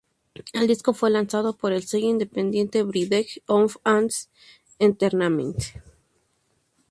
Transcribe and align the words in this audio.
El 0.53 0.65
disco 0.67 0.93
fue 0.95 1.11
lanzado 1.11 1.53
por 1.55 1.73
el 1.73 1.83
sello 1.85 2.09
independiente 2.09 2.81
"Bridge 2.81 3.39
of 3.45 3.77
Hands 3.83 4.31
Entertaiment. 4.79 5.63